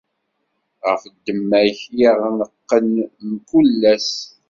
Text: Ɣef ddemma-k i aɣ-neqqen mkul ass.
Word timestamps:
Ɣef 0.87 1.03
ddemma-k 1.13 1.79
i 2.01 2.03
aɣ-neqqen 2.11 2.89
mkul 3.33 3.79
ass. 3.93 4.11